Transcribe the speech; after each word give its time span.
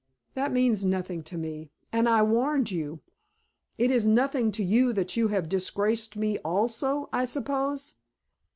"That 0.33 0.51
means 0.51 0.83
nothing 0.83 1.21
to 1.25 1.37
me. 1.37 1.69
And 1.91 2.09
I 2.09 2.23
warned 2.23 2.71
you." 2.71 3.01
"It 3.77 3.91
is 3.91 4.07
nothing 4.07 4.51
to 4.53 4.63
you 4.63 4.93
that 4.93 5.15
you 5.15 5.27
have 5.27 5.47
disgraced 5.47 6.15
me 6.17 6.39
also, 6.39 7.07
I 7.13 7.25
suppose?" 7.25 7.93